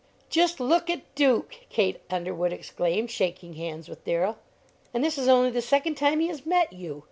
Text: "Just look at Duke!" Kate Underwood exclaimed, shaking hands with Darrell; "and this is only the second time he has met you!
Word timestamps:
"Just 0.31 0.59
look 0.59 0.89
at 0.89 1.13
Duke!" 1.13 1.53
Kate 1.69 1.99
Underwood 2.09 2.51
exclaimed, 2.51 3.11
shaking 3.11 3.53
hands 3.53 3.87
with 3.87 4.03
Darrell; 4.03 4.39
"and 4.95 5.03
this 5.03 5.15
is 5.19 5.27
only 5.27 5.51
the 5.51 5.61
second 5.61 5.93
time 5.93 6.21
he 6.21 6.27
has 6.29 6.43
met 6.43 6.73
you! 6.73 6.99